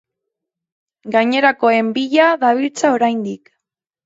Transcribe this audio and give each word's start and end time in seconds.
Gainerakoen 1.15 1.93
bila 1.99 2.31
dabiltza 2.45 2.93
oraindik. 2.97 3.55